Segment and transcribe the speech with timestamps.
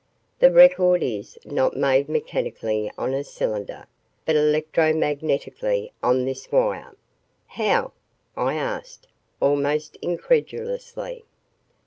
[0.39, 3.85] The record is not made mechanically on a cylinder,
[4.25, 6.95] but electromagnetically on this wire."
[7.45, 7.91] "How?"
[8.35, 9.07] I asked,
[9.39, 11.23] almost incredulously.